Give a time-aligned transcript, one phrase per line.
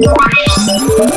[0.00, 0.49] Bye.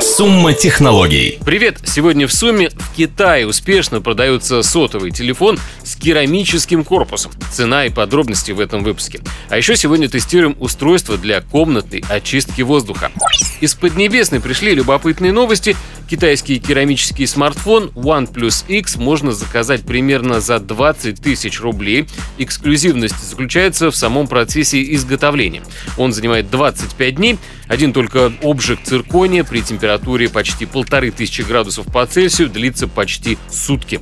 [0.02, 1.38] Сумма технологий.
[1.44, 1.80] Привет!
[1.84, 7.34] Сегодня в Сумме в Китае успешно продается сотовый телефон с керамическим корпусом.
[7.52, 9.20] Цена и подробности в этом выпуске.
[9.50, 13.12] А еще сегодня тестируем устройство для комнатной очистки воздуха.
[13.60, 15.76] Из Поднебесной пришли любопытные новости.
[16.10, 22.08] Китайский керамический смартфон OnePlus X можно заказать примерно за 20 тысяч рублей.
[22.38, 25.64] Эксклюзивность заключается в самом процессе изготовления.
[25.98, 27.40] Он занимает 25 дней.
[27.68, 34.00] Один только обжиг циркония при температуре почти полторы тысячи градусов по Цельсию длится почти сутки.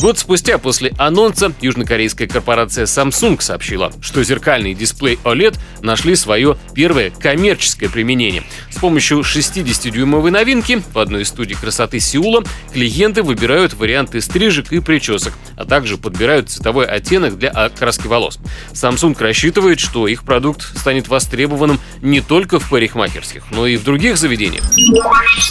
[0.00, 7.10] Год спустя после анонса южнокорейская корпорация Samsung сообщила, что зеркальный дисплей OLED нашли свое первое
[7.10, 8.44] коммерческое применение.
[8.70, 14.78] С помощью 60-дюймовой новинки в одной из студий красоты Сеула клиенты выбирают варианты стрижек и
[14.78, 18.38] причесок, а также подбирают цветовой оттенок для окраски волос.
[18.74, 24.16] Samsung рассчитывает, что их продукт станет востребованным не только в парикмахерских, но и в других
[24.16, 24.62] заведениях.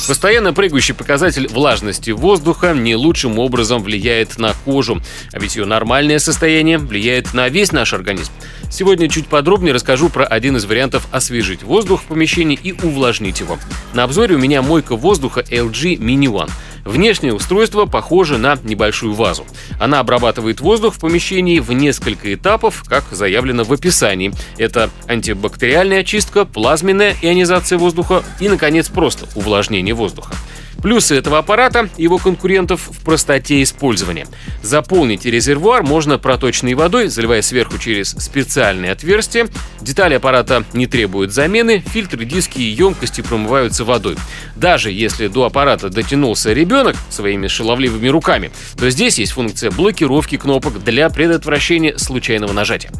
[0.07, 5.01] Постоянно прыгающий показатель влажности воздуха не лучшим образом влияет на кожу,
[5.33, 8.31] а ведь ее нормальное состояние влияет на весь наш организм.
[8.69, 13.57] Сегодня чуть подробнее расскажу про один из вариантов освежить воздух в помещении и увлажнить его.
[13.93, 16.51] На обзоре у меня мойка воздуха LG Mini One.
[16.87, 19.45] Внешнее устройство похоже на небольшую вазу.
[19.77, 24.31] Она обрабатывает воздух в помещении в несколько этапов, как заявлено в описании.
[24.57, 30.33] Это антибактериальная очистка, плазменная ионизация воздуха и, наконец, просто увлажнение воздуха.
[30.81, 34.27] Плюсы этого аппарата и его конкурентов в простоте использования.
[34.61, 39.47] Заполнить резервуар можно проточной водой, заливая сверху через специальные отверстия.
[39.81, 44.17] Детали аппарата не требуют замены, фильтры, диски и емкости промываются водой.
[44.55, 46.76] Даже если до аппарата дотянулся ребенок
[47.09, 52.91] своими шаловливыми руками, то здесь есть функция блокировки кнопок для предотвращения случайного нажатия.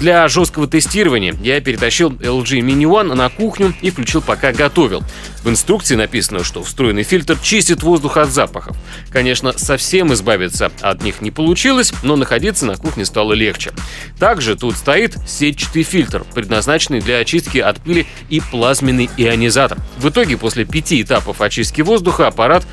[0.00, 5.02] Для жесткого тестирования я перетащил LG Mini One на кухню и включил пока готовил.
[5.42, 8.76] В инструкции написано, что встроенный фильтр чистит воздух от запахов.
[9.10, 13.72] Конечно, совсем избавиться от них не получилось, но находиться на кухне стало легче.
[14.18, 19.78] Также тут стоит сетчатый фильтр, предназначенный для очистки от пыли и плазменный ионизатор.
[19.98, 22.66] В итоге, после пяти этапов очистки воздуха, аппарат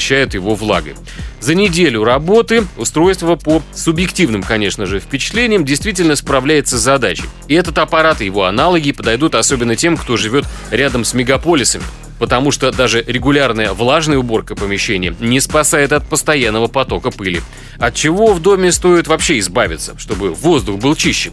[0.00, 0.94] насыщает его влагой.
[1.40, 7.24] За неделю работы устройство по субъективным, конечно же, впечатлениям действительно справляется с задачей.
[7.48, 11.84] И этот аппарат и его аналоги подойдут особенно тем, кто живет рядом с мегаполисами
[12.18, 17.40] потому что даже регулярная влажная уборка помещения не спасает от постоянного потока пыли.
[17.78, 21.30] От чего в доме стоит вообще избавиться, чтобы воздух был чище?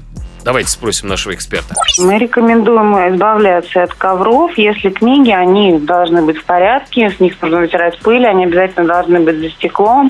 [0.48, 1.76] Давайте спросим нашего эксперта.
[2.00, 4.58] Мы рекомендуем избавляться от ковров.
[4.58, 9.20] Если книги, они должны быть в порядке, с них нужно вытирать пыль, они обязательно должны
[9.20, 10.10] быть за стеклом.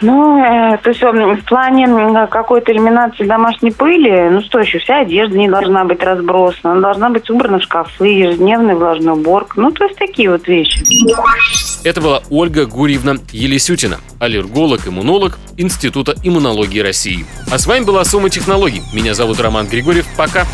[0.00, 5.38] Ну, э, то есть в плане какой-то элиминации домашней пыли, ну что еще, вся одежда
[5.38, 9.60] не должна быть разбросана, она должна быть убрана в шкафы, ежедневная влажная уборка.
[9.60, 10.82] Ну, то есть такие вот вещи.
[11.82, 17.24] Это была Ольга Гурьевна Елисютина, аллерголог, иммунолог Института иммунологии России.
[17.50, 18.82] А с вами была Сумма технологий.
[18.92, 20.06] Меня зовут Роман Григорьев.
[20.16, 20.46] Пока.